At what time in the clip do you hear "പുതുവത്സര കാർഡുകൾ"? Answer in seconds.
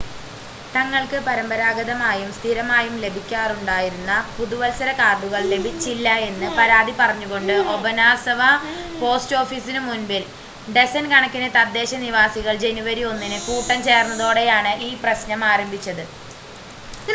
4.37-5.41